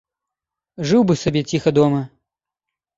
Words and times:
Жыў 0.93 1.01
бы 1.11 1.17
сабе 1.27 1.41
ціха 1.49 1.77
дома. 1.79 2.05